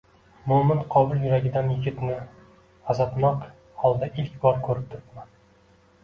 [0.51, 2.15] Mo`min-qobil yuradigan yigitni
[2.87, 3.43] g`azabnok
[3.83, 5.29] holda ilk bor ko`rib turibman